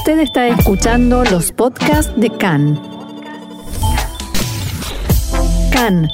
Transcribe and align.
Usted 0.00 0.20
está 0.20 0.48
escuchando 0.48 1.24
los 1.24 1.52
podcasts 1.52 2.10
de 2.18 2.30
CAN. 2.30 2.80
CAN, 5.70 6.08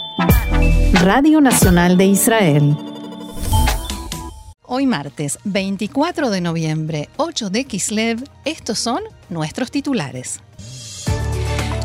Radio 1.05 1.41
Nacional 1.41 1.97
de 1.97 2.07
Israel. 2.07 2.77
Hoy 4.65 4.87
martes 4.87 5.39
24 5.45 6.31
de 6.31 6.41
noviembre, 6.41 7.09
8 7.17 7.49
de 7.51 7.65
Kislev, 7.65 8.25
estos 8.45 8.81
son 8.81 9.03
nuestros 9.29 9.71
titulares. 9.71 10.41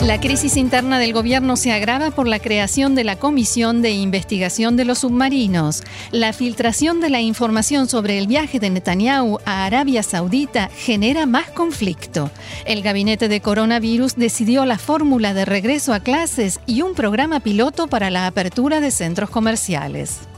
La 0.01 0.19
crisis 0.19 0.57
interna 0.57 0.97
del 0.97 1.13
gobierno 1.13 1.55
se 1.55 1.71
agrava 1.71 2.09
por 2.09 2.27
la 2.27 2.39
creación 2.39 2.95
de 2.95 3.03
la 3.03 3.17
Comisión 3.17 3.83
de 3.83 3.91
Investigación 3.91 4.75
de 4.75 4.83
los 4.83 4.99
Submarinos. 4.99 5.83
La 6.11 6.33
filtración 6.33 7.01
de 7.01 7.11
la 7.11 7.21
información 7.21 7.87
sobre 7.87 8.17
el 8.17 8.25
viaje 8.25 8.59
de 8.59 8.71
Netanyahu 8.71 9.37
a 9.45 9.63
Arabia 9.63 10.01
Saudita 10.01 10.71
genera 10.75 11.27
más 11.27 11.51
conflicto. 11.51 12.31
El 12.65 12.81
gabinete 12.81 13.27
de 13.27 13.41
coronavirus 13.41 14.15
decidió 14.15 14.65
la 14.65 14.79
fórmula 14.79 15.35
de 15.35 15.45
regreso 15.45 15.93
a 15.93 15.99
clases 15.99 16.59
y 16.65 16.81
un 16.81 16.95
programa 16.95 17.39
piloto 17.39 17.85
para 17.85 18.09
la 18.09 18.25
apertura 18.25 18.81
de 18.81 18.89
centros 18.89 19.29
comerciales. 19.29 20.30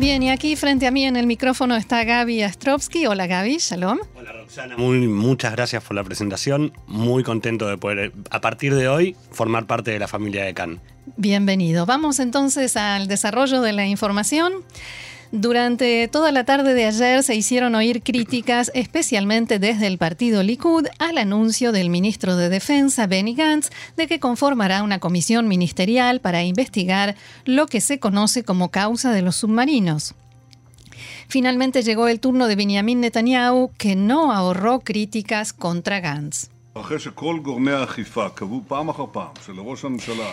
Bien, 0.00 0.22
y 0.22 0.30
aquí 0.30 0.56
frente 0.56 0.86
a 0.86 0.90
mí 0.90 1.04
en 1.04 1.14
el 1.14 1.26
micrófono 1.26 1.76
está 1.76 2.04
Gaby 2.04 2.42
Astrovsky. 2.42 3.04
Hola 3.04 3.26
Gaby, 3.26 3.58
shalom. 3.58 3.98
Hola 4.16 4.32
Roxana, 4.32 4.74
muy, 4.78 5.06
muchas 5.06 5.52
gracias 5.52 5.84
por 5.84 5.94
la 5.94 6.02
presentación. 6.02 6.72
Muy 6.86 7.22
contento 7.22 7.68
de 7.68 7.76
poder, 7.76 8.14
a 8.30 8.40
partir 8.40 8.74
de 8.74 8.88
hoy, 8.88 9.14
formar 9.30 9.66
parte 9.66 9.90
de 9.90 9.98
la 9.98 10.08
familia 10.08 10.44
de 10.44 10.54
CAN. 10.54 10.80
Bienvenido. 11.18 11.84
Vamos 11.84 12.18
entonces 12.18 12.78
al 12.78 13.08
desarrollo 13.08 13.60
de 13.60 13.74
la 13.74 13.86
información. 13.86 14.54
Durante 15.32 16.08
toda 16.08 16.32
la 16.32 16.42
tarde 16.42 16.74
de 16.74 16.86
ayer 16.86 17.22
se 17.22 17.36
hicieron 17.36 17.76
oír 17.76 18.02
críticas, 18.02 18.72
especialmente 18.74 19.60
desde 19.60 19.86
el 19.86 19.96
partido 19.96 20.42
Likud, 20.42 20.86
al 20.98 21.18
anuncio 21.18 21.70
del 21.70 21.88
ministro 21.88 22.34
de 22.34 22.48
Defensa, 22.48 23.06
Benny 23.06 23.36
Gantz, 23.36 23.70
de 23.96 24.08
que 24.08 24.18
conformará 24.18 24.82
una 24.82 24.98
comisión 24.98 25.46
ministerial 25.46 26.20
para 26.20 26.42
investigar 26.42 27.14
lo 27.44 27.68
que 27.68 27.80
se 27.80 28.00
conoce 28.00 28.42
como 28.42 28.72
causa 28.72 29.12
de 29.12 29.22
los 29.22 29.36
submarinos. 29.36 30.16
Finalmente 31.28 31.82
llegó 31.82 32.08
el 32.08 32.18
turno 32.18 32.48
de 32.48 32.56
Benjamin 32.56 33.00
Netanyahu, 33.00 33.70
que 33.78 33.94
no 33.94 34.32
ahorró 34.32 34.80
críticas 34.80 35.52
contra 35.52 36.00
Gantz. 36.00 36.50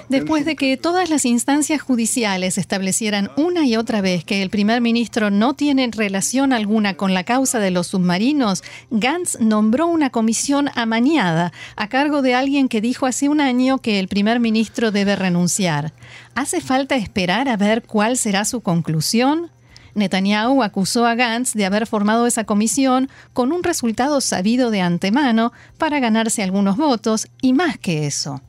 Después 0.08 0.46
de 0.46 0.56
que 0.56 0.78
todas 0.78 1.10
las 1.10 1.26
instancias 1.26 1.82
judiciales 1.82 2.60
establecieran 2.60 3.32
una 3.38 3.66
y 3.66 3.76
otra 3.76 4.02
vez 4.02 4.24
que 4.24 4.44
el 4.44 4.52
primer 4.52 4.80
ministro 4.80 5.32
no 5.32 5.56
tiene 5.56 5.90
relación 5.92 6.54
alguna 6.54 6.94
con 6.94 7.16
la 7.16 7.24
causa 7.24 7.58
de 7.60 7.72
los 7.72 7.88
submarinos, 7.88 8.64
Gantz 8.92 9.40
nombró 9.40 9.88
una 9.88 10.12
comisión 10.12 10.70
amañada 10.76 11.54
a 11.76 11.90
cargo 11.90 12.22
de 12.22 12.36
alguien 12.36 12.70
que 12.70 12.82
dijo 12.82 13.08
hace 13.08 13.30
un 13.30 13.42
año 13.42 13.80
que 13.80 14.00
el 14.00 14.08
primer 14.08 14.40
ministro 14.40 14.92
debe 14.92 15.16
renunciar. 15.16 15.92
¿Hace 16.36 16.62
falta 16.62 16.98
esperar 16.98 17.50
a 17.50 17.58
ver 17.58 17.82
cuál 17.82 18.16
será 18.16 18.46
su 18.46 18.62
conclusión? 18.62 19.50
Netanyahu 19.98 20.64
acusó 20.64 21.06
a 21.06 21.16
Gantz 21.16 21.54
de 21.54 21.66
haber 21.66 21.88
formado 21.88 22.28
esa 22.28 22.46
comisión 22.46 23.10
con 23.34 23.52
un 23.52 23.64
resultado 23.64 24.22
sabido 24.22 24.72
de 24.72 24.82
antemano 24.82 25.52
para 25.78 26.00
ganarse 26.00 26.44
algunos 26.44 26.78
votos 26.78 27.28
y 27.42 27.54
más 27.54 27.78
que 27.78 28.08
eso. 28.08 28.42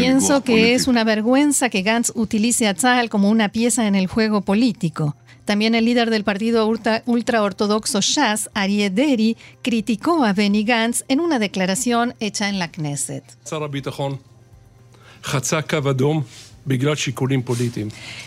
Pienso 0.00 0.42
que 0.42 0.74
es 0.74 0.88
una 0.88 1.04
vergüenza 1.04 1.68
que 1.68 1.82
Gantz 1.82 2.10
utilice 2.14 2.66
a 2.66 2.74
Tzal 2.74 3.10
como 3.10 3.30
una 3.30 3.50
pieza 3.50 3.86
en 3.86 3.94
el 3.94 4.06
juego 4.08 4.40
político. 4.42 5.16
También 5.44 5.76
el 5.76 5.84
líder 5.84 6.10
del 6.10 6.24
partido 6.24 6.68
ultraortodoxo 7.06 8.00
Shas, 8.00 8.50
Arieh 8.54 8.90
Deri, 8.90 9.36
criticó 9.62 10.24
a 10.24 10.32
Benny 10.32 10.64
Gantz 10.64 11.04
en 11.06 11.20
una 11.20 11.38
declaración 11.38 12.14
hecha 12.18 12.48
en 12.48 12.58
la 12.58 12.72
Knesset. 12.72 13.22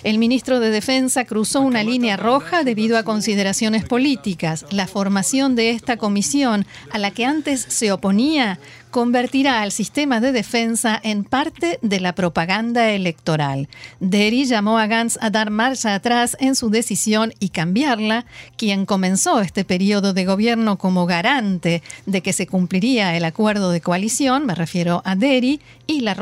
El 0.04 0.18
ministro 0.18 0.62
de 0.62 0.70
Defensa 0.70 1.26
cruzó 1.26 1.60
una 1.60 1.84
línea 1.84 2.16
roja 2.16 2.64
debido 2.64 2.98
a 2.98 3.04
consideraciones 3.04 3.84
políticas. 3.84 4.66
La 4.72 4.88
formación 4.88 5.56
de 5.56 5.72
esta 5.72 5.98
comisión, 5.98 6.66
a 6.90 6.98
la 7.00 7.12
que 7.12 7.26
antes 7.26 7.60
se 7.68 7.92
oponía, 7.92 8.58
convertirá 8.92 9.62
al 9.62 9.72
sistema 9.72 10.20
de 10.20 10.32
defensa 10.32 11.00
en 11.04 11.24
parte 11.24 11.80
de 11.82 12.00
la 12.00 12.14
propaganda 12.14 12.90
electoral. 12.92 13.70
Derry 14.00 14.46
llamó 14.46 14.80
a 14.80 14.88
Gantz 14.88 15.18
a 15.22 15.30
dar 15.30 15.52
marcha 15.52 15.94
atrás 15.94 16.36
en 16.40 16.56
su 16.56 16.70
decisión 16.70 17.34
y 17.40 17.50
cambiarla, 17.50 18.26
quien 18.58 18.86
comenzó 18.86 19.42
este 19.42 19.64
periodo 19.64 20.14
de 20.14 20.26
gobierno 20.26 20.78
como 20.78 21.06
garante 21.06 21.84
de 22.06 22.22
que 22.22 22.34
se 22.34 22.48
cumpliría 22.48 23.16
el 23.16 23.26
acuerdo 23.26 23.72
de 23.72 23.82
coalición, 23.82 24.46
me 24.46 24.56
refiero 24.56 25.02
a 25.06 25.16
Derry, 25.16 25.62
y 25.86 26.02
la, 26.02 26.16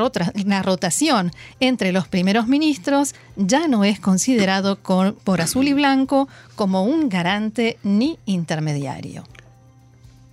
la 0.44 0.62
rotación 0.62 1.32
entre 1.60 1.92
los 1.92 2.08
primeros 2.08 2.48
ministros 2.48 3.14
ya 3.36 3.68
no 3.68 3.84
es 3.84 4.00
considerado 4.00 4.76
por 4.76 5.40
azul 5.40 5.68
y 5.68 5.72
blanco 5.72 6.28
como 6.54 6.84
un 6.84 7.08
garante 7.08 7.78
ni 7.82 8.18
intermediario. 8.26 9.24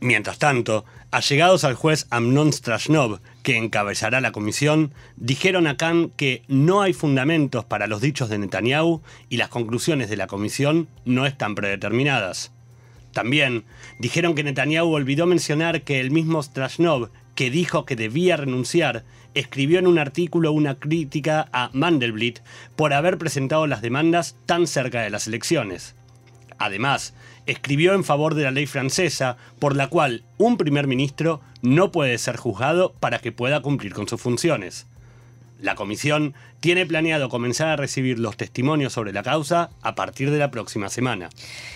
Mientras 0.02 0.38
tanto, 0.38 0.85
allegados 1.16 1.64
al 1.64 1.76
juez 1.76 2.08
Amnon 2.09 2.52
Strashnov, 2.52 3.22
que 3.42 3.56
encabezará 3.56 4.20
la 4.20 4.34
comisión, 4.34 4.92
dijeron 5.16 5.66
a 5.66 5.78
Khan 5.78 6.09
que 6.09 6.44
no 6.50 6.81
hay 6.81 6.92
fundamentos 6.92 7.64
para 7.64 7.88
los 7.88 8.02
dichos 8.02 8.28
de 8.28 8.38
Netanyahu 8.38 9.02
y 9.30 9.38
las 9.38 9.48
conclusiones 9.48 10.09
de 10.09 10.18
la 10.18 10.28
comisión 10.28 10.90
no 11.06 11.26
están 11.26 11.56
predeterminadas. 11.56 12.52
También 13.14 13.64
dijeron 13.98 14.36
que 14.36 14.44
Netanyahu 14.44 14.94
olvidó 14.94 15.26
mencionar 15.26 15.84
que 15.84 16.02
el 16.02 16.12
mismo 16.12 16.44
Strashnov, 16.44 17.12
que 17.34 17.50
dijo 17.50 17.86
que 17.86 17.96
debía 17.96 18.36
renunciar, 18.36 19.06
escribió 19.36 19.80
en 19.80 19.88
un 19.88 20.00
artículo 20.00 20.52
una 20.52 20.80
crítica 20.80 21.47
a 21.53 21.70
Mandelblit 21.72 22.40
por 22.76 22.92
haber 22.92 23.18
presentado 23.18 23.68
las 23.68 23.82
demandas 23.82 24.36
tan 24.46 24.68
cerca 24.68 25.02
de 25.02 25.12
las 25.12 25.28
elecciones. 25.28 25.96
Además, 26.58 27.14
escribió 27.46 27.94
en 27.94 28.04
favor 28.04 28.36
de 28.36 28.44
la 28.44 28.52
ley 28.52 28.66
francesa 28.66 29.38
por 29.60 29.76
la 29.76 29.88
cual 29.88 30.24
un 30.38 30.58
primer 30.58 30.88
ministro 30.88 31.42
no 31.62 31.92
puede 31.92 32.18
ser 32.18 32.38
juzgado 32.38 32.94
para 33.00 33.20
que 33.20 33.32
pueda 33.32 33.62
cumplir 33.62 33.94
con 33.94 34.08
sus 34.08 34.22
funciones. 34.22 34.88
La 35.60 35.76
comisión 35.76 36.34
tiene 36.60 36.86
planeado 36.86 37.30
comenzar 37.30 37.68
a 37.68 37.76
recibir 37.76 38.20
los 38.20 38.38
testimonios 38.38 38.94
sobre 38.94 39.14
la 39.14 39.24
causa 39.24 39.70
a 39.82 39.96
partir 39.96 40.32
de 40.32 40.40
la 40.40 40.52
próxima 40.52 40.90
semana. 40.90 41.30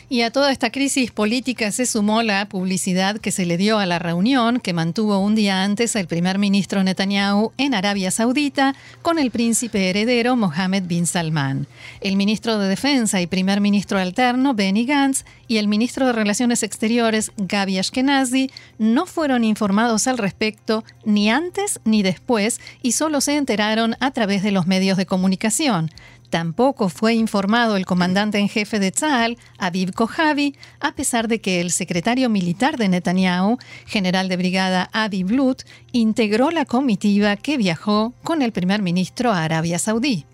Y 0.09 0.21
a 0.21 0.31
toda 0.31 0.51
esta 0.51 0.71
crisis 0.71 1.11
política 1.11 1.71
se 1.71 1.85
sumó 1.85 2.23
la 2.23 2.49
publicidad 2.49 3.19
que 3.19 3.31
se 3.31 3.45
le 3.45 3.57
dio 3.57 3.77
a 3.77 3.85
la 3.85 3.99
reunión 3.99 4.59
que 4.59 4.73
mantuvo 4.73 5.19
un 5.19 5.35
día 5.35 5.63
antes 5.63 5.95
el 5.95 6.07
primer 6.07 6.39
ministro 6.39 6.83
Netanyahu 6.83 7.51
en 7.57 7.75
Arabia 7.75 8.09
Saudita 8.09 8.75
con 9.03 9.19
el 9.19 9.29
príncipe 9.29 9.89
heredero 9.89 10.35
Mohammed 10.35 10.83
bin 10.83 11.05
Salman. 11.05 11.67
El 12.01 12.15
ministro 12.15 12.57
de 12.57 12.67
Defensa 12.67 13.21
y 13.21 13.27
primer 13.27 13.61
ministro 13.61 13.99
alterno 13.99 14.55
Benny 14.55 14.85
Gantz 14.85 15.25
y 15.47 15.57
el 15.57 15.67
ministro 15.67 16.07
de 16.07 16.13
Relaciones 16.13 16.63
Exteriores 16.63 17.31
Gaby 17.37 17.79
Ashkenazi 17.79 18.49
no 18.77 19.05
fueron 19.05 19.43
informados 19.43 20.07
al 20.07 20.17
respecto 20.17 20.83
ni 21.05 21.29
antes 21.29 21.79
ni 21.85 22.03
después 22.03 22.59
y 22.81 22.93
solo 22.93 23.21
se 23.21 23.35
enteraron 23.35 23.95
a 23.99 24.11
través 24.11 24.43
de 24.43 24.51
los 24.51 24.67
medios 24.69 24.95
de 24.95 25.05
comunicación. 25.05 25.89
Tampoco 26.29 26.89
fue 26.89 27.15
informado 27.15 27.75
el 27.75 27.87
comandante 27.87 28.37
en 28.37 28.47
jefe 28.47 28.79
de 28.79 28.91
Tzal, 28.91 29.37
Aviv 29.57 29.93
Kojavi, 29.93 30.55
a 30.79 30.93
pesar 30.93 31.27
de 31.27 31.41
que 31.41 31.59
el 31.59 31.71
secretario 31.71 32.29
militar 32.29 32.77
de 32.77 32.87
Netanyahu, 32.87 33.57
general 33.85 34.29
de 34.29 34.37
brigada 34.37 34.89
Aviv 34.93 35.31
Lut, 35.31 35.63
integró 35.91 36.51
la 36.51 36.65
comitiva 36.65 37.35
que 37.35 37.57
viajó 37.57 38.13
con 38.23 38.43
el 38.43 38.51
primer 38.51 38.81
ministro 38.81 39.31
a 39.31 39.43
Arabia 39.43 39.79
Saudí. 39.79 40.25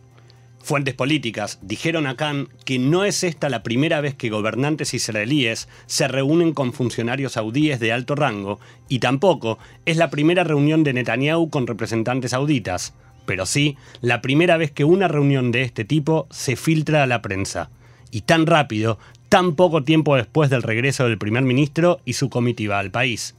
Fuentes 0.65 0.95
políticas 0.95 1.59
dijeron 1.61 2.07
a 2.07 2.15
Khan 2.17 2.49
que 2.65 2.79
no 2.79 3.05
es 3.05 3.23
esta 3.23 3.49
la 3.49 3.61
primera 3.61 4.01
vez 4.01 4.15
que 4.15 4.31
gobernantes 4.31 4.95
israelíes 4.95 5.69
se 5.85 6.07
reúnen 6.07 6.53
con 6.53 6.73
funcionarios 6.73 7.33
saudíes 7.33 7.79
de 7.79 7.93
alto 7.93 8.15
rango 8.15 8.59
y 8.89 8.97
tampoco 8.97 9.59
es 9.85 9.97
la 9.97 10.09
primera 10.09 10.43
reunión 10.43 10.83
de 10.83 10.93
Netanyahu 10.93 11.51
con 11.51 11.67
representantes 11.67 12.31
sauditas 12.31 12.95
pero 13.25 13.45
sí 13.45 13.77
la 14.01 14.21
primera 14.21 14.57
vez 14.57 14.71
que 14.71 14.85
una 14.85 15.07
reunión 15.07 15.51
de 15.51 15.63
este 15.63 15.85
tipo 15.85 16.27
se 16.31 16.55
filtra 16.55 17.03
a 17.03 17.07
la 17.07 17.21
prensa. 17.21 17.69
Y 18.11 18.21
tan 18.21 18.45
rápido, 18.45 18.97
tan 19.29 19.55
poco 19.55 19.83
tiempo 19.83 20.15
después 20.15 20.49
del 20.49 20.63
regreso 20.63 21.05
del 21.05 21.17
primer 21.17 21.43
ministro 21.43 21.99
y 22.05 22.13
su 22.13 22.29
comitiva 22.29 22.79
al 22.79 22.91
país. 22.91 23.35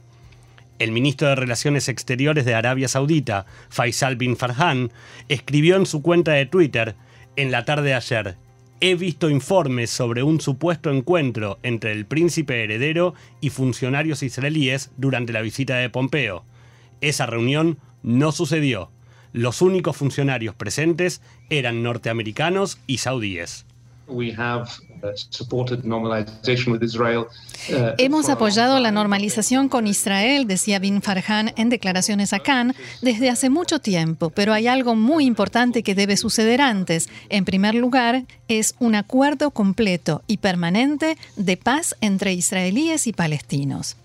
El 0.79 0.91
ministro 0.91 1.27
de 1.27 1.35
Relaciones 1.35 1.89
Exteriores 1.89 2.45
de 2.45 2.53
Arabia 2.53 2.87
Saudita, 2.87 3.47
Faisal 3.69 4.15
bin 4.15 4.37
Farhan, 4.37 4.91
escribió 5.27 5.75
en 5.75 5.87
su 5.87 6.03
cuenta 6.03 6.33
de 6.33 6.45
Twitter 6.45 6.95
en 7.35 7.51
la 7.51 7.65
tarde 7.65 7.89
de 7.89 7.93
ayer, 7.95 8.37
he 8.79 8.95
visto 8.95 9.29
informes 9.29 9.89
sobre 9.89 10.23
un 10.23 10.39
supuesto 10.39 10.91
encuentro 10.91 11.57
entre 11.63 11.91
el 11.91 12.05
príncipe 12.05 12.63
heredero 12.63 13.15
y 13.41 13.49
funcionarios 13.49 14.21
israelíes 14.23 14.91
durante 14.97 15.33
la 15.33 15.41
visita 15.41 15.77
de 15.77 15.89
Pompeo. 15.89 16.45
Esa 17.01 17.25
reunión 17.25 17.79
no 18.03 18.31
sucedió. 18.31 18.91
Los 19.33 19.61
únicos 19.61 19.97
funcionarios 19.97 20.55
presentes 20.55 21.21
eran 21.49 21.83
norteamericanos 21.83 22.77
y 22.87 22.97
saudíes. 22.99 23.65
Hemos 27.97 28.29
apoyado 28.29 28.79
la 28.79 28.91
normalización 28.91 29.67
con 29.67 29.85
Israel, 29.85 30.47
decía 30.47 30.79
Bin 30.79 31.01
Farhan 31.01 31.53
en 31.57 31.69
declaraciones 31.69 32.31
a 32.31 32.39
Cannes, 32.39 32.77
desde 33.01 33.29
hace 33.29 33.49
mucho 33.49 33.79
tiempo, 33.79 34.29
pero 34.29 34.53
hay 34.53 34.67
algo 34.67 34.95
muy 34.95 35.25
importante 35.25 35.83
que 35.83 35.93
debe 35.93 36.15
suceder 36.15 36.61
antes. 36.61 37.09
En 37.29 37.43
primer 37.43 37.75
lugar, 37.75 38.23
es 38.47 38.75
un 38.79 38.95
acuerdo 38.95 39.51
completo 39.51 40.23
y 40.25 40.37
permanente 40.37 41.17
de 41.35 41.57
paz 41.57 41.95
entre 41.99 42.33
israelíes 42.33 43.07
y 43.07 43.13
palestinos. 43.13 43.97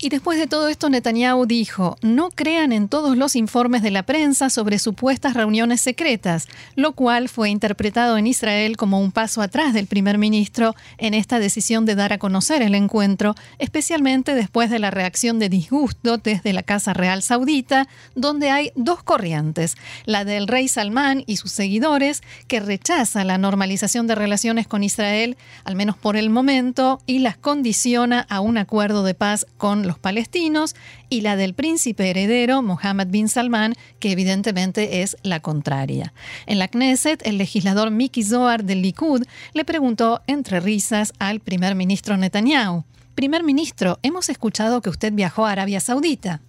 Y 0.00 0.10
después 0.10 0.38
de 0.38 0.46
todo 0.46 0.68
esto, 0.68 0.88
Netanyahu 0.88 1.44
dijo, 1.46 1.96
no 2.02 2.30
crean 2.30 2.72
en 2.72 2.88
todos 2.88 3.16
los 3.16 3.34
informes 3.34 3.82
de 3.82 3.90
la 3.90 4.04
prensa 4.04 4.48
sobre 4.48 4.78
supuestas 4.78 5.34
reuniones 5.34 5.80
secretas, 5.80 6.46
lo 6.76 6.92
cual 6.92 7.28
fue 7.28 7.50
interpretado 7.50 8.16
en 8.16 8.28
Israel 8.28 8.76
como 8.76 9.00
un 9.00 9.10
paso 9.10 9.42
atrás 9.42 9.74
del 9.74 9.88
primer 9.88 10.16
ministro 10.16 10.76
en 10.98 11.14
esta 11.14 11.40
decisión 11.40 11.84
de 11.84 11.96
dar 11.96 12.12
a 12.12 12.18
conocer 12.18 12.62
el 12.62 12.76
encuentro, 12.76 13.34
especialmente 13.58 14.36
después 14.36 14.70
de 14.70 14.78
la 14.78 14.92
reacción 14.92 15.40
de 15.40 15.48
disgusto 15.48 16.18
desde 16.18 16.52
la 16.52 16.62
Casa 16.62 16.94
Real 16.94 17.22
Saudita, 17.22 17.88
donde 18.14 18.50
hay 18.50 18.70
dos 18.76 19.02
corrientes, 19.02 19.76
la 20.04 20.24
del 20.24 20.46
rey 20.46 20.68
Salmán 20.68 21.24
y 21.26 21.38
sus 21.38 21.50
seguidores, 21.50 22.22
que 22.46 22.60
rechaza 22.60 23.24
la 23.24 23.36
normalización 23.36 24.06
de 24.06 24.14
relaciones 24.14 24.68
con 24.68 24.84
Israel, 24.84 25.36
al 25.64 25.74
menos 25.74 25.96
por 25.96 26.16
el 26.16 26.30
momento, 26.30 27.00
y 27.04 27.18
las 27.18 27.36
condiciona 27.36 28.24
a 28.28 28.38
un 28.40 28.58
acuerdo 28.58 29.02
de 29.02 29.14
paz 29.14 29.44
con 29.56 29.87
los 29.88 29.98
palestinos, 29.98 30.76
y 31.08 31.22
la 31.22 31.34
del 31.34 31.54
príncipe 31.54 32.10
heredero 32.10 32.62
Mohammed 32.62 33.08
bin 33.08 33.28
Salman, 33.28 33.74
que 33.98 34.12
evidentemente 34.12 35.02
es 35.02 35.16
la 35.24 35.40
contraria. 35.40 36.12
En 36.46 36.60
la 36.60 36.68
Knesset, 36.68 37.26
el 37.26 37.38
legislador 37.38 37.90
Miki 37.90 38.22
Zohar 38.22 38.62
del 38.62 38.82
Likud 38.82 39.24
le 39.54 39.64
preguntó 39.64 40.22
entre 40.28 40.60
risas 40.60 41.12
al 41.18 41.40
primer 41.40 41.74
ministro 41.74 42.16
Netanyahu. 42.16 42.84
Primer 43.16 43.42
ministro, 43.42 43.98
hemos 44.04 44.28
escuchado 44.28 44.80
que 44.80 44.90
usted 44.90 45.12
viajó 45.12 45.44
a 45.44 45.50
Arabia 45.50 45.80
Saudita. 45.80 46.40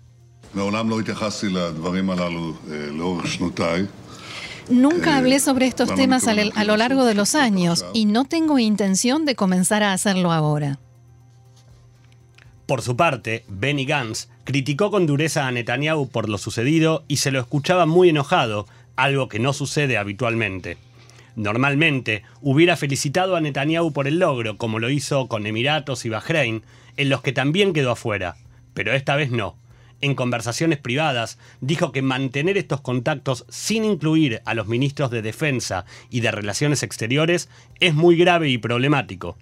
Nunca 4.69 5.17
hablé 5.17 5.39
sobre 5.39 5.65
estos 5.65 5.93
temas 5.95 6.27
a 6.27 6.63
lo 6.63 6.77
largo 6.77 7.05
de 7.05 7.15
los 7.15 7.33
años 7.33 7.85
y 7.93 8.05
no 8.05 8.25
tengo 8.25 8.59
intención 8.59 9.25
de 9.25 9.35
comenzar 9.35 9.81
a 9.81 9.93
hacerlo 9.93 10.31
ahora. 10.31 10.79
Por 12.69 12.83
su 12.83 12.95
parte, 12.95 13.45
Benny 13.47 13.83
Gantz 13.83 14.29
criticó 14.43 14.91
con 14.91 15.07
dureza 15.07 15.47
a 15.47 15.51
Netanyahu 15.51 16.07
por 16.07 16.29
lo 16.29 16.37
sucedido 16.37 17.03
y 17.07 17.17
se 17.17 17.31
lo 17.31 17.39
escuchaba 17.39 17.87
muy 17.87 18.09
enojado, 18.09 18.67
algo 18.95 19.27
que 19.27 19.39
no 19.39 19.53
sucede 19.53 19.97
habitualmente. 19.97 20.77
Normalmente 21.35 22.21
hubiera 22.41 22.77
felicitado 22.77 23.35
a 23.35 23.41
Netanyahu 23.41 23.91
por 23.91 24.07
el 24.07 24.19
logro, 24.19 24.57
como 24.57 24.77
lo 24.77 24.91
hizo 24.91 25.27
con 25.27 25.47
Emiratos 25.47 26.05
y 26.05 26.09
Bahrein, 26.09 26.61
en 26.95 27.09
los 27.09 27.23
que 27.23 27.31
también 27.31 27.73
quedó 27.73 27.89
afuera, 27.89 28.37
pero 28.75 28.93
esta 28.93 29.15
vez 29.15 29.31
no. 29.31 29.57
En 29.99 30.13
conversaciones 30.13 30.77
privadas 30.77 31.39
dijo 31.61 31.91
que 31.91 32.03
mantener 32.03 32.55
estos 32.55 32.81
contactos 32.81 33.47
sin 33.49 33.83
incluir 33.83 34.43
a 34.45 34.53
los 34.53 34.67
ministros 34.67 35.09
de 35.09 35.23
Defensa 35.23 35.85
y 36.11 36.19
de 36.19 36.29
Relaciones 36.29 36.83
Exteriores 36.83 37.49
es 37.79 37.95
muy 37.95 38.15
grave 38.15 38.49
y 38.49 38.59
problemático. 38.59 39.37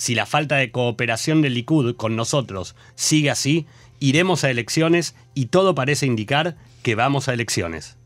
Si 0.00 0.14
la 0.14 0.24
falta 0.24 0.56
de 0.56 0.70
cooperación 0.70 1.42
del 1.42 1.52
Likud 1.52 1.94
con 1.94 2.16
nosotros 2.16 2.74
sigue 2.94 3.28
así, 3.28 3.66
iremos 3.98 4.44
a 4.44 4.50
elecciones 4.50 5.14
y 5.34 5.46
todo 5.46 5.74
parece 5.74 6.06
indicar 6.06 6.56
que 6.82 6.94
vamos 6.94 7.28
a 7.28 7.34
elecciones. 7.34 7.98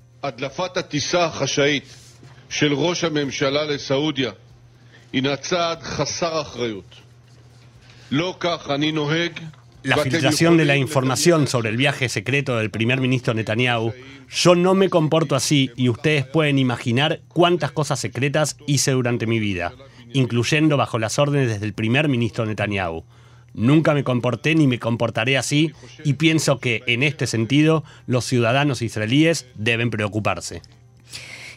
La 9.85 9.97
filtración 9.99 10.57
de 10.57 10.65
la 10.65 10.77
información 10.77 11.47
sobre 11.47 11.69
el 11.69 11.77
viaje 11.77 12.09
secreto 12.09 12.57
del 12.57 12.73
primer 12.73 13.01
ministro 13.01 13.35
Netanyahu, 13.35 13.93
yo 14.31 14.57
no 14.57 14.75
me 14.75 14.91
comporto 14.91 15.37
así 15.37 15.71
y 15.77 15.89
ustedes 15.91 16.25
pueden 16.25 16.59
imaginar 16.59 17.21
cuántas 17.29 17.71
cosas 17.71 18.01
secretas 18.01 18.57
hice 18.67 18.91
durante 18.91 19.27
mi 19.29 19.39
vida 19.39 19.73
incluyendo 20.15 20.79
bajo 20.79 20.99
las 20.99 21.19
órdenes 21.19 21.61
del 21.61 21.75
primer 21.75 22.09
ministro 22.09 22.47
Netanyahu. 22.47 23.05
Nunca 23.53 23.93
me 23.95 24.03
comporté 24.03 24.55
ni 24.55 24.67
me 24.67 24.79
comportaré 24.79 25.37
así 25.37 25.73
y 26.05 26.15
pienso 26.15 26.59
que 26.59 26.83
en 26.87 27.03
este 27.03 27.27
sentido 27.27 27.85
los 28.07 28.25
ciudadanos 28.25 28.81
israelíes 28.81 29.47
deben 29.55 29.91
preocuparse. 29.91 30.63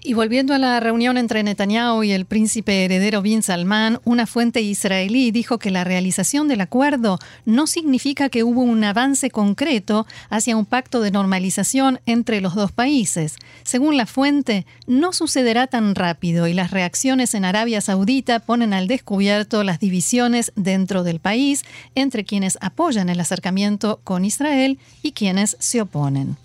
Y 0.04 0.14
volviendo 0.14 0.54
a 0.54 0.58
la 0.58 0.80
reunión 0.80 1.18
entre 1.18 1.44
Netanyahu 1.44 2.04
y 2.04 2.12
el 2.12 2.26
príncipe 2.26 2.86
heredero 2.86 3.22
bin 3.22 3.44
Salman, 3.44 4.00
una 4.06 4.28
fuente 4.28 4.62
israelí 4.62 5.32
dijo 5.32 5.58
que 5.58 5.72
la 5.72 5.84
realización 5.84 6.48
del 6.48 6.62
acuerdo 6.62 7.20
no 7.46 7.68
significa 7.68 8.30
que 8.30 8.44
hubo 8.44 8.62
un 8.62 8.84
avance 8.84 9.30
concreto 9.30 10.06
hacia 10.30 10.56
un 10.56 10.66
pacto 10.66 11.02
de 11.02 11.12
normalización 11.12 12.00
entre 12.06 12.42
los 12.42 12.56
dos 12.56 12.72
países. 12.72 13.36
Según 13.64 13.98
la 13.98 14.06
fuente, 14.06 14.66
no 14.86 15.14
sucederá 15.14 15.68
tan 15.68 15.96
rápido 15.96 16.48
y 16.48 16.54
las 16.54 16.72
reacciones 16.72 17.34
en 17.34 17.46
Arabia 17.46 17.82
Saudita 17.82 18.40
ponen 18.40 18.74
al 18.74 18.88
descubierto 18.88 19.64
las 19.64 19.80
divisiones 19.80 20.52
dentro 20.56 21.04
del 21.04 21.20
país 21.20 21.64
entre 21.96 22.24
quienes 22.24 22.58
apoyan 22.62 23.10
el 23.10 23.20
acercamiento 23.20 24.00
con 24.04 24.26
Israel 24.26 24.80
y 25.02 25.12
quienes 25.12 25.58
se 25.60 25.82
oponen. 25.82 26.38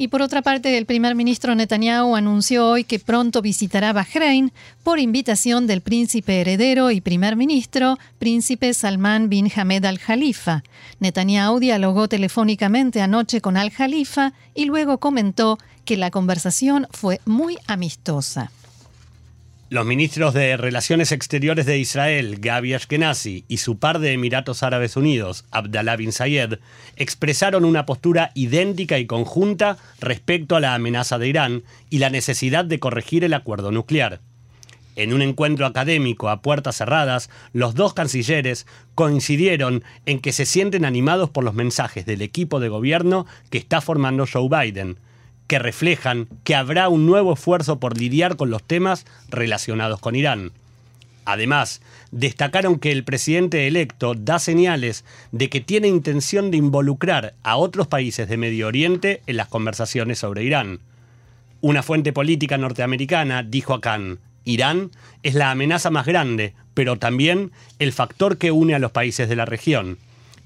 Y 0.00 0.08
por 0.08 0.22
otra 0.22 0.42
parte, 0.42 0.78
el 0.78 0.86
primer 0.86 1.16
ministro 1.16 1.56
Netanyahu 1.56 2.14
anunció 2.14 2.68
hoy 2.68 2.84
que 2.84 3.00
pronto 3.00 3.42
visitará 3.42 3.92
Bahrein 3.92 4.52
por 4.84 5.00
invitación 5.00 5.66
del 5.66 5.80
príncipe 5.80 6.40
heredero 6.40 6.92
y 6.92 7.00
primer 7.00 7.34
ministro, 7.34 7.98
príncipe 8.20 8.72
Salman 8.74 9.28
bin 9.28 9.50
Hamed 9.54 9.84
al-Khalifa. 9.84 10.62
Netanyahu 11.00 11.58
dialogó 11.58 12.06
telefónicamente 12.06 13.02
anoche 13.02 13.40
con 13.40 13.56
al-Khalifa 13.56 14.34
y 14.54 14.66
luego 14.66 14.98
comentó 14.98 15.58
que 15.84 15.96
la 15.96 16.12
conversación 16.12 16.86
fue 16.92 17.20
muy 17.24 17.58
amistosa. 17.66 18.52
Los 19.70 19.84
ministros 19.84 20.32
de 20.32 20.56
Relaciones 20.56 21.12
Exteriores 21.12 21.66
de 21.66 21.76
Israel, 21.76 22.38
Gabi 22.40 22.72
Ashkenazi, 22.72 23.44
y 23.48 23.58
su 23.58 23.78
par 23.78 23.98
de 23.98 24.14
Emiratos 24.14 24.62
Árabes 24.62 24.96
Unidos, 24.96 25.44
Abdallah 25.50 25.96
bin 25.96 26.10
Zayed, 26.10 26.58
expresaron 26.96 27.66
una 27.66 27.84
postura 27.84 28.30
idéntica 28.32 28.98
y 28.98 29.04
conjunta 29.04 29.76
respecto 30.00 30.56
a 30.56 30.60
la 30.60 30.74
amenaza 30.74 31.18
de 31.18 31.28
Irán 31.28 31.64
y 31.90 31.98
la 31.98 32.08
necesidad 32.08 32.64
de 32.64 32.78
corregir 32.78 33.24
el 33.24 33.34
acuerdo 33.34 33.70
nuclear. 33.70 34.20
En 34.96 35.12
un 35.12 35.20
encuentro 35.20 35.66
académico 35.66 36.30
a 36.30 36.40
puertas 36.40 36.76
cerradas, 36.76 37.28
los 37.52 37.74
dos 37.74 37.92
cancilleres 37.92 38.66
coincidieron 38.94 39.84
en 40.06 40.20
que 40.20 40.32
se 40.32 40.46
sienten 40.46 40.86
animados 40.86 41.28
por 41.28 41.44
los 41.44 41.52
mensajes 41.52 42.06
del 42.06 42.22
equipo 42.22 42.58
de 42.58 42.70
gobierno 42.70 43.26
que 43.50 43.58
está 43.58 43.82
formando 43.82 44.24
Joe 44.26 44.48
Biden, 44.48 44.96
que 45.48 45.58
reflejan 45.58 46.28
que 46.44 46.54
habrá 46.54 46.88
un 46.88 47.06
nuevo 47.06 47.32
esfuerzo 47.32 47.80
por 47.80 47.98
lidiar 47.98 48.36
con 48.36 48.50
los 48.50 48.62
temas 48.62 49.06
relacionados 49.28 49.98
con 49.98 50.14
Irán. 50.14 50.52
Además, 51.24 51.82
destacaron 52.10 52.78
que 52.78 52.92
el 52.92 53.04
presidente 53.04 53.66
electo 53.66 54.14
da 54.14 54.38
señales 54.38 55.04
de 55.32 55.50
que 55.50 55.60
tiene 55.60 55.88
intención 55.88 56.50
de 56.50 56.56
involucrar 56.56 57.34
a 57.42 57.56
otros 57.56 57.86
países 57.86 58.28
de 58.28 58.36
Medio 58.36 58.68
Oriente 58.68 59.22
en 59.26 59.36
las 59.36 59.48
conversaciones 59.48 60.20
sobre 60.20 60.44
Irán. 60.44 60.80
Una 61.60 61.82
fuente 61.82 62.12
política 62.12 62.56
norteamericana 62.56 63.42
dijo 63.42 63.74
a 63.74 63.80
Khan, 63.80 64.20
Irán 64.44 64.90
es 65.22 65.34
la 65.34 65.50
amenaza 65.50 65.90
más 65.90 66.06
grande, 66.06 66.54
pero 66.72 66.96
también 66.96 67.52
el 67.78 67.92
factor 67.92 68.38
que 68.38 68.50
une 68.50 68.74
a 68.74 68.78
los 68.78 68.92
países 68.92 69.28
de 69.28 69.36
la 69.36 69.44
región. 69.44 69.98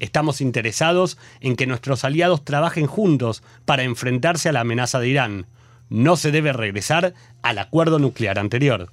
Estamos 0.03 0.41
interesados 0.41 1.17
en 1.41 1.55
que 1.55 1.69
nuestros 1.69 2.05
aliados 2.05 2.45
trabajen 2.45 2.89
juntos 2.89 3.45
para 3.65 3.85
enfrentarse 3.85 4.49
a 4.49 4.53
la 4.53 4.63
amenaza 4.63 4.99
de 4.99 5.07
Irán. 5.07 5.47
No 5.91 6.17
se 6.17 6.33
debe 6.33 6.53
regresar 6.53 7.15
al 7.41 7.59
acuerdo 7.59 8.01
nuclear 8.01 8.41
anterior. 8.41 8.91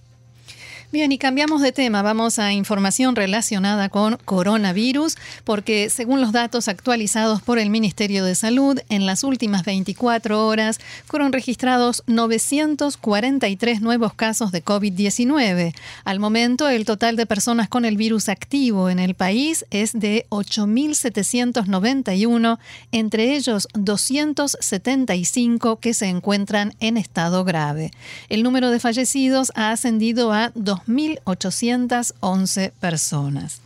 Bien, 0.91 1.11
y 1.11 1.19
cambiamos 1.19 1.61
de 1.61 1.71
tema. 1.71 2.01
Vamos 2.01 2.39
a 2.39 2.51
información 2.51 3.15
relacionada 3.15 3.89
con 3.89 4.17
coronavirus, 4.25 5.17
porque 5.43 5.91
según 5.91 6.19
los 6.19 6.31
datos 6.31 6.67
actualizados 6.67 7.43
por 7.43 7.59
el 7.59 7.69
Ministerio 7.69 8.25
de 8.25 8.33
Salud, 8.33 8.79
en 8.89 9.05
las 9.05 9.23
últimas 9.23 9.63
24 9.63 10.47
horas 10.47 10.79
fueron 11.05 11.31
registrados 11.31 12.01
943 12.07 13.81
nuevos 13.81 14.15
casos 14.15 14.51
de 14.51 14.65
COVID-19. 14.65 15.75
Al 16.05 16.19
momento, 16.19 16.67
el 16.67 16.85
total 16.85 17.17
de 17.17 17.27
personas 17.27 17.69
con 17.69 17.85
el 17.85 17.95
virus 17.95 18.27
activo 18.27 18.89
en 18.89 18.97
el 18.97 19.13
país 19.13 19.67
es 19.69 19.91
de 19.93 20.25
8.791, 20.29 22.57
entre 22.91 23.35
ellos 23.35 23.67
275 23.75 25.79
que 25.79 25.93
se 25.93 26.07
encuentran 26.07 26.73
en 26.79 26.97
estado 26.97 27.43
grave. 27.43 27.91
El 28.27 28.41
número 28.41 28.71
de 28.71 28.79
fallecidos 28.79 29.51
ha 29.53 29.69
ascendido 29.69 30.33
a 30.33 30.51
2 30.55 30.78
2.811 30.87 32.71
personas. 32.79 33.61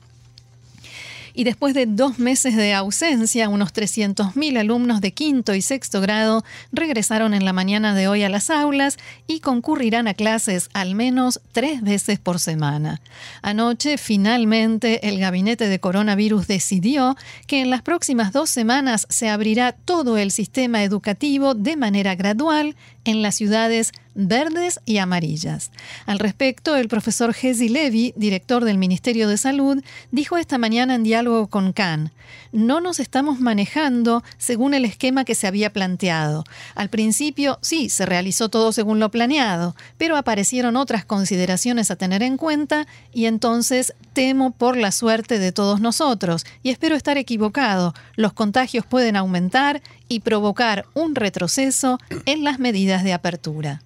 Y 1.36 1.46
después 1.46 1.74
de 1.74 1.88
dos 1.88 2.20
meses 2.20 2.56
de 2.56 2.74
ausencia, 2.74 3.50
unos 3.50 3.74
300.000 3.74 4.60
alumnos 4.60 5.02
de 5.02 5.14
quinto 5.14 5.56
y 5.56 5.62
sexto 5.64 6.00
grado 6.00 6.44
regresaron 6.72 7.34
en 7.34 7.44
la 7.44 7.54
mañana 7.54 7.96
de 7.96 8.08
hoy 8.08 8.22
a 8.22 8.30
las 8.30 8.52
aulas 8.52 8.98
y 9.26 9.40
concurrirán 9.40 10.08
a 10.08 10.14
clases 10.14 10.70
al 10.74 10.94
menos 10.94 11.42
tres 11.52 11.82
veces 11.82 12.20
por 12.20 12.40
semana. 12.40 13.02
Anoche, 13.42 13.98
finalmente, 13.98 15.10
el 15.10 15.20
gabinete 15.20 15.68
de 15.68 15.80
coronavirus 15.80 16.46
decidió 16.46 17.18
que 17.48 17.62
en 17.62 17.72
las 17.72 17.82
próximas 17.82 18.32
dos 18.32 18.52
semanas 18.52 19.08
se 19.10 19.30
abrirá 19.30 19.72
todo 19.72 20.18
el 20.18 20.30
sistema 20.30 20.84
educativo 20.84 21.56
de 21.56 21.78
manera 21.78 22.14
gradual 22.14 22.76
en 23.06 23.24
las 23.24 23.36
ciudades 23.36 23.92
verdes 24.16 24.80
y 24.86 24.98
amarillas. 24.98 25.72
Al 26.06 26.20
respecto, 26.20 26.76
el 26.76 26.88
profesor 26.88 27.34
Gezi 27.34 27.70
Levy, 27.70 28.14
director 28.16 28.64
del 28.66 28.78
Ministerio 28.78 29.28
de 29.28 29.38
Salud, 29.38 29.84
dijo 30.12 30.38
esta 30.38 30.58
mañana 30.58 30.96
en 30.96 31.04
diálogo 31.04 31.48
con 31.48 31.74
Khan, 31.74 32.12
no 32.52 32.82
nos 32.82 33.00
estamos 33.00 33.40
manejando 33.40 34.24
según 34.38 34.74
el 34.74 34.86
esquema 34.86 35.26
que 35.26 35.36
se 35.36 35.48
había 35.48 35.74
planteado. 35.74 36.44
Al 36.76 36.90
principio, 36.90 37.60
sí, 37.62 37.90
se 37.90 38.06
realizó 38.06 38.50
todo 38.50 38.72
según 38.72 39.00
lo 39.00 39.10
planeado, 39.10 39.76
pero 39.98 40.18
aparecieron 40.18 40.76
otras 40.76 41.06
consideraciones 41.06 41.92
a 41.92 41.96
tener 41.96 42.24
en 42.24 42.38
cuenta 42.38 42.88
y 43.12 43.26
entonces 43.26 43.94
temo 44.14 44.52
por 44.52 44.78
la 44.78 44.92
suerte 44.92 45.40
de 45.40 45.52
todos 45.52 45.82
nosotros 45.82 46.46
y 46.62 46.70
espero 46.70 46.96
estar 46.96 47.18
equivocado. 47.18 47.94
Los 48.16 48.34
contagios 48.34 48.86
pueden 48.86 49.16
aumentar 49.16 49.82
y 50.08 50.20
provocar 50.20 50.86
un 50.94 51.16
retroceso 51.16 51.98
en 52.26 52.44
las 52.44 52.60
medidas 52.60 53.04
de 53.04 53.14
apertura. 53.14 53.82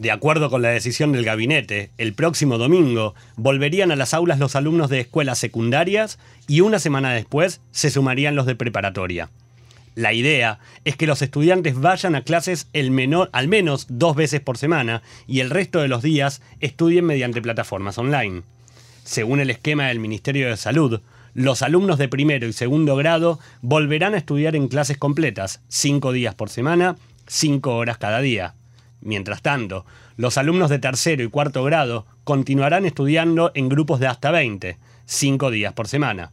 De 0.00 0.10
acuerdo 0.10 0.48
con 0.48 0.62
la 0.62 0.70
decisión 0.70 1.12
del 1.12 1.26
gabinete, 1.26 1.90
el 1.98 2.14
próximo 2.14 2.56
domingo 2.56 3.14
volverían 3.36 3.92
a 3.92 3.96
las 3.96 4.14
aulas 4.14 4.38
los 4.38 4.56
alumnos 4.56 4.88
de 4.88 5.00
escuelas 5.00 5.38
secundarias 5.38 6.18
y 6.48 6.62
una 6.62 6.78
semana 6.78 7.12
después 7.12 7.60
se 7.70 7.90
sumarían 7.90 8.34
los 8.34 8.46
de 8.46 8.54
preparatoria. 8.54 9.28
La 9.94 10.14
idea 10.14 10.58
es 10.86 10.96
que 10.96 11.06
los 11.06 11.20
estudiantes 11.20 11.78
vayan 11.78 12.14
a 12.14 12.22
clases 12.22 12.68
al 12.72 13.48
menos 13.48 13.86
dos 13.90 14.16
veces 14.16 14.40
por 14.40 14.56
semana 14.56 15.02
y 15.26 15.40
el 15.40 15.50
resto 15.50 15.82
de 15.82 15.88
los 15.88 16.02
días 16.02 16.40
estudien 16.60 17.04
mediante 17.04 17.42
plataformas 17.42 17.98
online. 17.98 18.40
Según 19.04 19.38
el 19.38 19.50
esquema 19.50 19.88
del 19.88 20.00
Ministerio 20.00 20.48
de 20.48 20.56
Salud, 20.56 21.02
los 21.34 21.60
alumnos 21.60 21.98
de 21.98 22.08
primero 22.08 22.46
y 22.46 22.54
segundo 22.54 22.96
grado 22.96 23.38
volverán 23.60 24.14
a 24.14 24.18
estudiar 24.18 24.56
en 24.56 24.68
clases 24.68 24.96
completas, 24.96 25.60
cinco 25.68 26.12
días 26.12 26.34
por 26.34 26.48
semana, 26.48 26.96
cinco 27.26 27.76
horas 27.76 27.98
cada 27.98 28.22
día. 28.22 28.54
Mientras 29.00 29.42
tanto, 29.42 29.86
los 30.16 30.36
alumnos 30.36 30.70
de 30.70 30.78
tercero 30.78 31.22
y 31.22 31.28
cuarto 31.28 31.64
grado 31.64 32.06
continuarán 32.24 32.84
estudiando 32.84 33.50
en 33.54 33.68
grupos 33.68 34.00
de 34.00 34.06
hasta 34.06 34.30
20, 34.30 34.78
cinco 35.06 35.50
días 35.50 35.72
por 35.72 35.88
semana. 35.88 36.30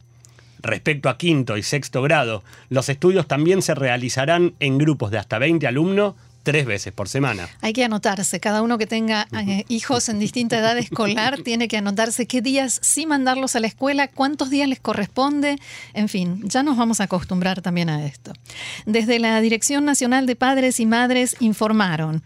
Respecto 0.60 1.08
a 1.08 1.16
quinto 1.16 1.56
y 1.56 1.62
sexto 1.62 2.02
grado, 2.02 2.42
los 2.68 2.88
estudios 2.88 3.26
también 3.26 3.62
se 3.62 3.74
realizarán 3.74 4.54
en 4.60 4.76
grupos 4.76 5.10
de 5.10 5.18
hasta 5.18 5.38
20 5.38 5.66
alumnos 5.66 6.14
tres 6.42 6.66
veces 6.66 6.92
por 6.92 7.08
semana. 7.08 7.48
Hay 7.60 7.72
que 7.72 7.84
anotarse, 7.84 8.40
cada 8.40 8.62
uno 8.62 8.78
que 8.78 8.86
tenga 8.86 9.26
eh, 9.32 9.64
hijos 9.68 10.08
en 10.08 10.18
distinta 10.18 10.58
edad 10.58 10.78
escolar 10.78 11.38
tiene 11.44 11.68
que 11.68 11.76
anotarse 11.76 12.26
qué 12.26 12.40
días 12.40 12.78
sí 12.82 13.06
mandarlos 13.06 13.56
a 13.56 13.60
la 13.60 13.66
escuela, 13.66 14.08
cuántos 14.08 14.50
días 14.50 14.68
les 14.68 14.80
corresponde, 14.80 15.58
en 15.94 16.08
fin, 16.08 16.42
ya 16.44 16.62
nos 16.62 16.76
vamos 16.76 17.00
a 17.00 17.04
acostumbrar 17.04 17.60
también 17.60 17.90
a 17.90 18.06
esto. 18.06 18.32
Desde 18.86 19.18
la 19.18 19.40
Dirección 19.40 19.84
Nacional 19.84 20.26
de 20.26 20.36
Padres 20.36 20.80
y 20.80 20.86
Madres 20.86 21.36
informaron, 21.40 22.22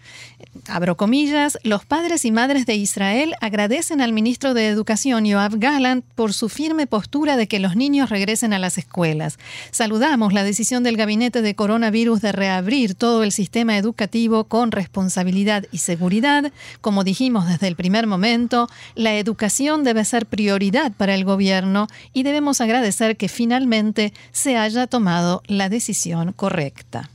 abro 0.69 0.97
comillas, 0.97 1.59
los 1.62 1.85
padres 1.85 2.25
y 2.25 2.33
madres 2.33 2.66
de 2.66 2.75
Israel 2.75 3.35
agradecen 3.40 4.00
al 4.00 4.12
ministro 4.12 4.54
de 4.54 4.69
Educación, 4.69 5.25
Yoav 5.25 5.59
Gallant, 5.59 6.04
por 6.14 6.33
su 6.33 6.49
firme 6.49 6.87
postura 6.87 7.37
de 7.37 7.49
que 7.49 7.59
los 7.59 7.76
niños 7.76 8.11
regresen 8.11 8.52
a 8.52 8.59
las 8.59 8.78
escuelas. 8.78 9.38
Saludamos 9.71 10.33
la 10.33 10.45
decisión 10.45 10.83
del 10.83 10.97
gabinete 10.97 11.42
de 11.42 11.54
coronavirus 11.54 12.21
de 12.21 12.33
reabrir 12.33 12.95
todo 12.95 13.23
el 13.23 13.33
sistema 13.33 13.76
educativo 13.76 14.01
con 14.49 14.73
responsabilidad 14.73 15.66
y 15.71 15.78
seguridad. 15.78 16.52
Como 16.80 17.04
dijimos 17.04 17.47
desde 17.47 17.68
el 17.68 17.76
primer 17.76 18.06
momento, 18.06 18.68
la 18.94 19.14
educación 19.14 19.85
debe 19.85 20.04
ser 20.04 20.26
prioridad 20.26 20.92
para 20.92 21.14
el 21.14 21.25
gobierno 21.25 21.87
y 22.12 22.25
debemos 22.25 22.61
agradecer 22.61 23.16
que 23.16 23.28
finalmente 23.28 24.12
se 24.32 24.56
haya 24.56 24.87
tomado 24.87 25.42
la 25.47 25.68
decisión 25.68 26.32
correcta. 26.32 27.12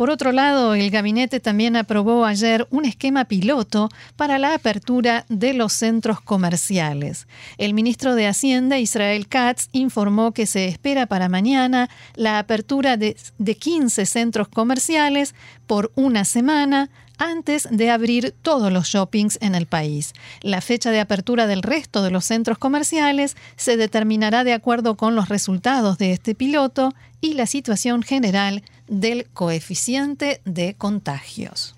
Por 0.00 0.08
otro 0.08 0.32
lado, 0.32 0.74
el 0.74 0.90
gabinete 0.90 1.40
también 1.40 1.76
aprobó 1.76 2.24
ayer 2.24 2.66
un 2.70 2.86
esquema 2.86 3.26
piloto 3.26 3.90
para 4.16 4.38
la 4.38 4.54
apertura 4.54 5.26
de 5.28 5.52
los 5.52 5.74
centros 5.74 6.22
comerciales. 6.22 7.28
El 7.58 7.74
ministro 7.74 8.14
de 8.14 8.26
Hacienda, 8.26 8.78
Israel 8.78 9.28
Katz, 9.28 9.68
informó 9.72 10.32
que 10.32 10.46
se 10.46 10.68
espera 10.68 11.04
para 11.04 11.28
mañana 11.28 11.90
la 12.14 12.38
apertura 12.38 12.96
de, 12.96 13.14
15 13.44 14.06
centros 14.06 14.48
comerciales 14.48 15.34
por 15.66 15.92
una 15.96 16.24
semana 16.24 16.88
antes 17.18 17.68
de 17.70 17.90
abrir 17.90 18.34
todos 18.40 18.72
los 18.72 18.86
shoppings 18.86 19.36
en 19.42 19.54
el 19.54 19.66
país. 19.66 20.14
La 20.40 20.62
fecha 20.62 20.90
de 20.90 21.00
apertura 21.00 21.46
del 21.46 21.60
resto 21.60 22.02
de 22.02 22.10
los 22.10 22.24
centros 22.24 22.56
comerciales 22.56 23.36
se 23.56 23.76
determinará 23.76 24.44
de 24.44 24.54
acuerdo 24.54 24.96
con 24.96 25.14
los 25.14 25.28
resultados 25.28 25.98
de 25.98 26.12
este 26.12 26.34
piloto 26.34 26.94
y 27.20 27.34
la 27.34 27.44
situación 27.44 28.02
general 28.02 28.62
del 28.90 29.28
coeficiente 29.32 30.42
de 30.44 30.74
contagios. 30.74 31.76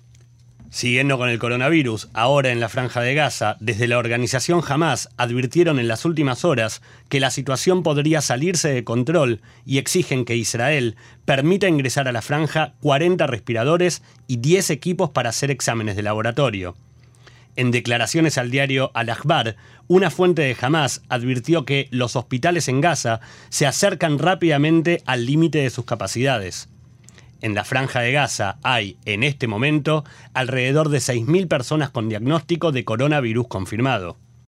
Siguiendo 0.71 1.19
con 1.19 1.29
el 1.29 1.37
coronavirus, 1.37 2.09
ahora 2.15 2.49
en 2.49 2.59
la 2.59 2.67
franja 2.67 2.99
de 3.01 3.13
Gaza, 3.13 3.57
desde 3.59 3.87
la 3.87 3.99
organización 3.99 4.63
Hamas 4.67 5.07
advirtieron 5.17 5.77
en 5.77 5.87
las 5.87 6.03
últimas 6.03 6.43
horas 6.43 6.81
que 7.09 7.19
la 7.19 7.29
situación 7.29 7.83
podría 7.83 8.21
salirse 8.21 8.69
de 8.69 8.83
control 8.83 9.41
y 9.67 9.77
exigen 9.77 10.25
que 10.25 10.35
Israel 10.35 10.95
permita 11.25 11.67
ingresar 11.67 12.07
a 12.07 12.11
la 12.11 12.23
franja 12.23 12.73
40 12.81 13.27
respiradores 13.27 14.01
y 14.25 14.37
10 14.37 14.71
equipos 14.71 15.11
para 15.11 15.29
hacer 15.29 15.51
exámenes 15.51 15.95
de 15.95 16.01
laboratorio. 16.01 16.75
En 17.55 17.69
declaraciones 17.69 18.39
al 18.39 18.49
diario 18.49 18.89
Al-Akhbar, 18.95 19.55
una 19.87 20.09
fuente 20.09 20.41
de 20.41 20.57
Hamas 20.59 21.03
advirtió 21.07 21.65
que 21.65 21.87
los 21.91 22.15
hospitales 22.15 22.67
en 22.67 22.81
Gaza 22.81 23.19
se 23.49 23.67
acercan 23.67 24.17
rápidamente 24.17 25.03
al 25.05 25.27
límite 25.27 25.59
de 25.59 25.69
sus 25.69 25.85
capacidades. 25.85 26.69
En 27.43 27.55
la 27.55 27.65
franja 27.65 27.99
de 27.99 28.13
Gaza 28.13 28.55
hay, 28.63 28.95
en 29.03 29.21
este 29.21 29.47
momento, 29.47 30.05
alrededor 30.33 30.87
de 30.87 30.99
6.000 30.99 31.49
personas 31.49 31.89
con 31.89 32.07
diagnóstico 32.07 32.71
de 32.71 32.85
coronavirus 32.85 33.49
confirmado. 33.49 34.15